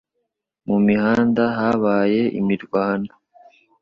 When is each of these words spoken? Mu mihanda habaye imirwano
Mu 0.67 0.77
mihanda 0.87 1.43
habaye 1.57 2.21
imirwano 2.39 3.13